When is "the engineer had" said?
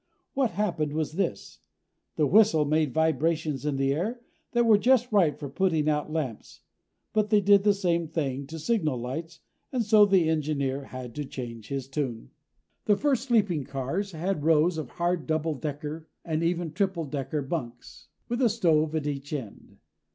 10.07-11.13